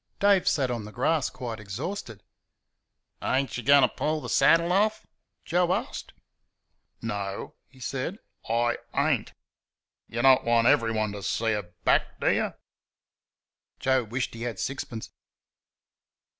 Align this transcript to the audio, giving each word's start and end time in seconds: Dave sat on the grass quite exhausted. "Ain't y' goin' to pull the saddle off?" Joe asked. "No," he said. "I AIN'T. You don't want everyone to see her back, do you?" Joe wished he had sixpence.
Dave 0.19 0.47
sat 0.47 0.71
on 0.71 0.83
the 0.85 0.91
grass 0.91 1.29
quite 1.29 1.59
exhausted. 1.59 2.23
"Ain't 3.21 3.55
y' 3.55 3.61
goin' 3.61 3.83
to 3.83 3.87
pull 3.87 4.19
the 4.19 4.29
saddle 4.29 4.71
off?" 4.71 5.05
Joe 5.45 5.73
asked. 5.75 6.13
"No," 7.03 7.53
he 7.67 7.79
said. 7.79 8.17
"I 8.49 8.79
AIN'T. 8.95 9.33
You 10.07 10.23
don't 10.23 10.43
want 10.43 10.65
everyone 10.65 11.11
to 11.11 11.21
see 11.21 11.51
her 11.51 11.71
back, 11.83 12.19
do 12.19 12.31
you?" 12.33 12.53
Joe 13.79 14.03
wished 14.05 14.33
he 14.33 14.41
had 14.41 14.59
sixpence. 14.59 15.11